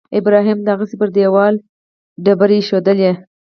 ابراهیم 0.19 0.59
دغسې 0.69 0.95
پر 0.99 1.09
دېوال 1.15 1.55
تیږې 2.23 2.45
ایښودلې. 2.59 3.11